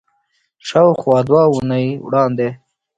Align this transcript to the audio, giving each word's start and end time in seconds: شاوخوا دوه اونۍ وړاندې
شاوخوا 0.67 1.17
دوه 1.27 1.43
اونۍ 1.51 1.87
وړاندې 2.05 2.49